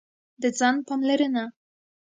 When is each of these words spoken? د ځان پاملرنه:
د 0.41 0.43
ځان 0.57 0.75
پاملرنه: 0.87 1.43